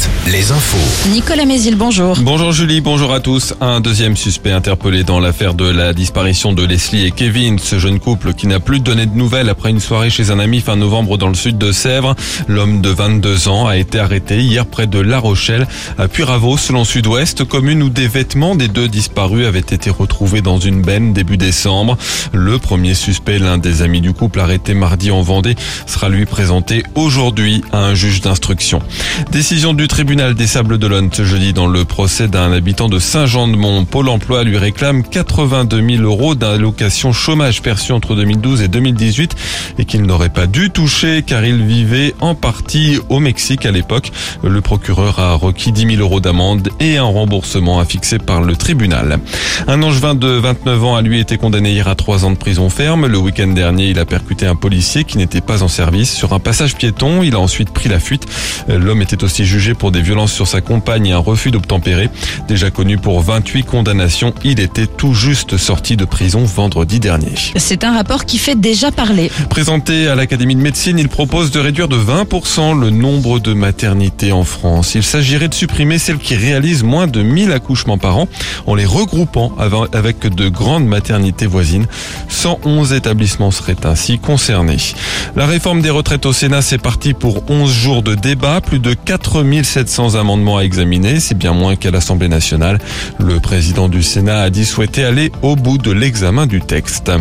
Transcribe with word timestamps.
Alouette, 0.00 0.10
les 0.26 0.52
infos. 0.52 1.10
Nicolas 1.10 1.44
Mézil, 1.44 1.74
bonjour. 1.76 2.16
Bonjour 2.20 2.52
Julie, 2.52 2.80
bonjour 2.80 3.12
à 3.12 3.20
tous. 3.20 3.54
Un 3.60 3.80
deuxième 3.80 4.16
suspect 4.16 4.52
interpellé 4.52 5.04
dans 5.04 5.20
l'affaire 5.20 5.54
de 5.54 5.68
la 5.68 5.92
disparition 5.92 6.52
de 6.52 6.64
Leslie 6.64 7.06
et 7.06 7.10
Kevin, 7.10 7.58
ce 7.58 7.78
jeune 7.78 7.98
couple 7.98 8.32
qui 8.34 8.46
n'a 8.46 8.60
plus 8.60 8.80
donné 8.80 9.06
de 9.06 9.16
nouvelles 9.16 9.48
après 9.48 9.70
une 9.70 9.80
soirée 9.80 10.10
chez 10.10 10.30
un 10.30 10.38
ami 10.38 10.60
fin 10.60 10.76
novembre 10.76 11.18
dans 11.18 11.28
le 11.28 11.34
sud 11.34 11.58
de 11.58 11.72
Sèvres. 11.72 12.14
L'homme 12.48 12.80
de 12.80 12.90
22 12.90 13.48
ans 13.48 13.66
a 13.66 13.76
été 13.76 13.98
arrêté 13.98 14.40
hier 14.40 14.66
près 14.66 14.86
de 14.86 14.98
La 14.98 15.18
Rochelle, 15.18 15.66
à 15.98 16.08
Puyravaux, 16.08 16.56
selon 16.56 16.84
Sud-Ouest, 16.84 17.44
commune 17.44 17.82
où 17.82 17.90
des 17.90 18.08
vêtements 18.08 18.54
des 18.54 18.68
deux 18.68 18.88
disparus 18.88 19.46
avaient 19.46 19.58
été 19.60 19.90
retrouvés 19.90 20.42
dans 20.42 20.58
une 20.58 20.82
benne 20.82 21.12
début 21.12 21.36
décembre. 21.36 21.96
Le 22.32 22.58
premier 22.58 22.94
suspect, 22.94 23.38
l'un 23.38 23.58
des 23.58 23.82
amis 23.82 24.00
du 24.00 24.12
couple 24.12 24.40
arrêté 24.40 24.74
mardi 24.74 25.10
en 25.10 25.22
Vendée, 25.22 25.56
sera 25.86 26.08
lui 26.08 26.26
présenté 26.26 26.84
aujourd'hui 26.94 27.62
à 27.72 27.78
un 27.78 27.94
juge 27.94 28.20
d'instruction. 28.20 28.80
Décision 29.30 29.74
du 29.74 29.88
tribunal 29.90 30.34
des 30.34 30.46
Sables 30.46 30.78
d'Olonne 30.78 31.10
ce 31.12 31.24
jeudi 31.24 31.52
dans 31.52 31.66
le 31.66 31.84
procès 31.84 32.28
d'un 32.28 32.52
habitant 32.52 32.88
de 32.88 33.00
Saint-Jean-de-Mont. 33.00 33.84
Pôle 33.86 34.08
emploi 34.08 34.44
lui 34.44 34.56
réclame 34.56 35.02
82 35.02 35.96
000 35.96 36.02
euros 36.04 36.36
d'allocation 36.36 37.12
chômage 37.12 37.60
perçue 37.60 37.90
entre 37.90 38.14
2012 38.14 38.62
et 38.62 38.68
2018 38.68 39.34
et 39.78 39.84
qu'il 39.84 40.02
n'aurait 40.02 40.28
pas 40.28 40.46
dû 40.46 40.70
toucher 40.70 41.24
car 41.26 41.44
il 41.44 41.64
vivait 41.64 42.14
en 42.20 42.36
partie 42.36 43.00
au 43.08 43.18
Mexique 43.18 43.66
à 43.66 43.72
l'époque. 43.72 44.12
Le 44.44 44.60
procureur 44.60 45.18
a 45.18 45.34
requis 45.34 45.72
10 45.72 45.96
000 45.96 46.00
euros 46.00 46.20
d'amende 46.20 46.68
et 46.78 46.96
un 46.96 47.02
remboursement 47.02 47.84
fixer 47.84 48.18
par 48.18 48.42
le 48.42 48.54
tribunal. 48.54 49.18
Un 49.66 49.82
angevin 49.82 50.14
de 50.14 50.28
29 50.28 50.84
ans 50.84 50.96
a 50.96 51.02
lui 51.02 51.18
été 51.18 51.36
condamné 51.36 51.72
hier 51.72 51.88
à 51.88 51.96
3 51.96 52.24
ans 52.24 52.30
de 52.30 52.36
prison 52.36 52.70
ferme. 52.70 53.08
Le 53.08 53.18
week-end 53.18 53.48
dernier, 53.48 53.88
il 53.88 53.98
a 53.98 54.04
percuté 54.04 54.46
un 54.46 54.56
policier 54.56 55.02
qui 55.02 55.18
n'était 55.18 55.40
pas 55.40 55.64
en 55.64 55.68
service 55.68 56.14
sur 56.14 56.32
un 56.32 56.38
passage 56.38 56.76
piéton. 56.76 57.24
Il 57.24 57.34
a 57.34 57.40
ensuite 57.40 57.70
pris 57.70 57.88
la 57.88 57.98
fuite. 57.98 58.26
L'homme 58.68 59.02
était 59.02 59.24
aussi 59.24 59.44
jugé 59.44 59.69
pour 59.74 59.90
des 59.90 60.02
violences 60.02 60.32
sur 60.32 60.46
sa 60.46 60.60
compagne 60.60 61.06
et 61.06 61.12
un 61.12 61.18
refus 61.18 61.50
d'obtempérer. 61.50 62.08
Déjà 62.48 62.70
connu 62.70 62.98
pour 62.98 63.20
28 63.20 63.64
condamnations, 63.64 64.34
il 64.44 64.60
était 64.60 64.86
tout 64.86 65.14
juste 65.14 65.56
sorti 65.56 65.96
de 65.96 66.04
prison 66.04 66.44
vendredi 66.44 67.00
dernier. 67.00 67.34
C'est 67.56 67.84
un 67.84 67.92
rapport 67.92 68.24
qui 68.24 68.38
fait 68.38 68.54
déjà 68.54 68.90
parler. 68.90 69.30
Présenté 69.48 70.08
à 70.08 70.14
l'Académie 70.14 70.56
de 70.56 70.60
médecine, 70.60 70.98
il 70.98 71.08
propose 71.08 71.50
de 71.50 71.60
réduire 71.60 71.88
de 71.88 71.96
20% 71.96 72.78
le 72.78 72.90
nombre 72.90 73.38
de 73.38 73.52
maternités 73.52 74.32
en 74.32 74.44
France. 74.44 74.94
Il 74.94 75.02
s'agirait 75.02 75.48
de 75.48 75.54
supprimer 75.54 75.98
celles 75.98 76.18
qui 76.18 76.34
réalisent 76.34 76.82
moins 76.82 77.06
de 77.06 77.22
1000 77.22 77.52
accouchements 77.52 77.98
par 77.98 78.18
an 78.18 78.28
en 78.66 78.74
les 78.74 78.86
regroupant 78.86 79.52
avec 79.92 80.26
de 80.26 80.48
grandes 80.48 80.86
maternités 80.86 81.46
voisines. 81.46 81.86
111 82.28 82.92
établissements 82.92 83.50
seraient 83.50 83.84
ainsi 83.84 84.18
concernés. 84.18 84.78
La 85.36 85.46
réforme 85.46 85.82
des 85.82 85.90
retraites 85.90 86.26
au 86.26 86.32
Sénat, 86.32 86.62
c'est 86.62 86.78
parti 86.78 87.14
pour 87.14 87.50
11 87.50 87.72
jours 87.72 88.02
de 88.02 88.14
débat, 88.14 88.60
plus 88.60 88.78
de 88.78 88.94
4700 89.60 90.14
amendements 90.14 90.56
à 90.56 90.62
examiner, 90.62 91.20
c'est 91.20 91.36
bien 91.36 91.52
moins 91.52 91.76
qu'à 91.76 91.90
l'Assemblée 91.90 92.28
nationale. 92.28 92.78
Le 93.18 93.40
président 93.40 93.90
du 93.90 94.02
Sénat 94.02 94.40
a 94.40 94.48
dit 94.48 94.64
souhaiter 94.64 95.04
aller 95.04 95.30
au 95.42 95.54
bout 95.54 95.76
de 95.76 95.90
l'examen 95.90 96.46
du 96.46 96.62
texte. 96.62 97.12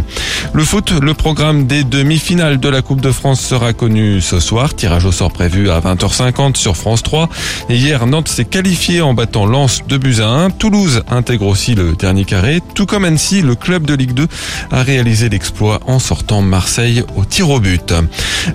Le 0.53 0.63
foot, 0.63 0.93
le 1.01 1.13
programme 1.13 1.67
des 1.67 1.83
demi-finales 1.83 2.57
de 2.57 2.69
la 2.69 2.81
Coupe 2.81 3.01
de 3.01 3.11
France 3.11 3.41
sera 3.41 3.73
connu 3.73 4.21
ce 4.21 4.39
soir. 4.39 4.73
Tirage 4.73 5.03
au 5.03 5.11
sort 5.11 5.33
prévu 5.33 5.69
à 5.69 5.81
20h50 5.81 6.55
sur 6.55 6.77
France 6.77 7.03
3. 7.03 7.27
Et 7.69 7.75
hier, 7.75 8.07
Nantes 8.07 8.29
s'est 8.29 8.45
qualifié 8.45 9.01
en 9.01 9.13
battant 9.13 9.45
Lens 9.45 9.81
de 9.85 9.97
buts 9.97 10.21
à 10.21 10.27
1. 10.29 10.51
Toulouse 10.51 11.03
intègre 11.09 11.45
aussi 11.45 11.75
le 11.75 11.93
dernier 11.93 12.23
carré. 12.23 12.61
Tout 12.73 12.85
comme 12.85 13.03
Annecy, 13.03 13.41
le 13.41 13.55
club 13.55 13.85
de 13.85 13.95
Ligue 13.95 14.13
2 14.13 14.27
a 14.71 14.81
réalisé 14.81 15.27
l'exploit 15.27 15.81
en 15.87 15.99
sortant 15.99 16.41
Marseille 16.41 17.03
au 17.17 17.25
tir 17.25 17.49
au 17.49 17.59
but. 17.59 17.93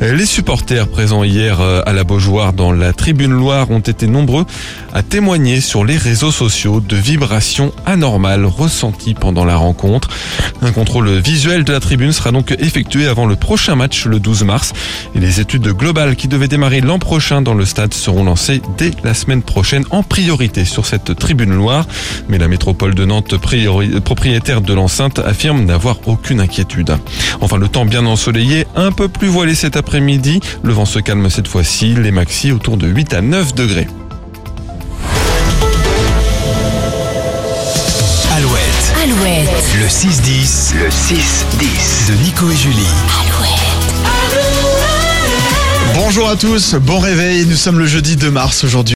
Les 0.00 0.26
supporters 0.26 0.88
présents 0.88 1.22
hier 1.22 1.60
à 1.60 1.92
la 1.92 2.04
Beaujoire 2.04 2.54
dans 2.54 2.72
la 2.72 2.94
tribune 2.94 3.32
Loire 3.32 3.70
été 3.80 4.06
nombreux 4.06 4.44
à 4.92 5.02
témoigner 5.02 5.60
sur 5.60 5.84
les 5.84 5.96
réseaux 5.96 6.30
sociaux 6.30 6.80
de 6.80 6.96
vibrations 6.96 7.72
anormales 7.86 8.46
ressenties 8.46 9.14
pendant 9.14 9.44
la 9.44 9.56
rencontre. 9.56 10.08
Un 10.62 10.72
contrôle 10.72 11.10
visuel 11.18 11.64
de 11.64 11.72
la 11.72 11.80
tribune 11.80 12.12
sera 12.12 12.32
donc 12.32 12.54
effectué 12.58 13.06
avant 13.06 13.26
le 13.26 13.36
prochain 13.36 13.74
match 13.74 14.06
le 14.06 14.20
12 14.20 14.44
mars 14.44 14.72
et 15.14 15.20
les 15.20 15.40
études 15.40 15.68
globales 15.68 16.16
qui 16.16 16.28
devaient 16.28 16.48
démarrer 16.48 16.80
l'an 16.80 16.98
prochain 16.98 17.42
dans 17.42 17.54
le 17.54 17.64
stade 17.64 17.94
seront 17.94 18.24
lancées 18.24 18.62
dès 18.76 18.92
la 19.02 19.14
semaine 19.14 19.42
prochaine 19.42 19.84
en 19.90 20.02
priorité 20.02 20.64
sur 20.64 20.86
cette 20.86 21.16
tribune 21.16 21.54
Loire. 21.54 21.86
Mais 22.28 22.38
la 22.38 22.48
métropole 22.48 22.94
de 22.94 23.04
Nantes, 23.04 23.36
propriétaire 24.04 24.60
de 24.60 24.74
l'enceinte, 24.74 25.18
affirme 25.18 25.64
n'avoir 25.64 25.98
aucune 26.06 26.40
inquiétude. 26.40 26.96
Enfin, 27.40 27.58
le 27.58 27.68
temps 27.68 27.84
bien 27.84 28.06
ensoleillé, 28.06 28.66
un 28.76 28.92
peu 28.92 29.08
plus 29.08 29.28
voilé 29.28 29.54
cet 29.54 29.76
après-midi. 29.76 30.40
Le 30.62 30.72
vent 30.72 30.84
se 30.84 30.98
calme 30.98 31.28
cette 31.30 31.48
fois-ci, 31.48 31.94
les 31.94 32.10
maxi 32.10 32.52
autour 32.52 32.76
de 32.76 32.86
8 32.86 33.14
à 33.14 33.20
9 33.20 33.54
degrés. 33.54 33.63
Alouette, 38.36 38.92
Alouette. 39.02 39.48
le 39.80 39.86
6-10, 39.86 40.74
le 40.74 40.88
6-10 40.90 42.08
de 42.10 42.14
Nico 42.22 42.50
et 42.50 42.56
Julie. 42.56 42.76
Bonjour 45.94 46.28
à 46.28 46.36
tous, 46.36 46.74
bon 46.74 46.98
réveil, 46.98 47.46
nous 47.46 47.56
sommes 47.56 47.78
le 47.78 47.86
jeudi 47.86 48.16
2 48.16 48.30
mars 48.30 48.64
aujourd'hui. 48.64 48.92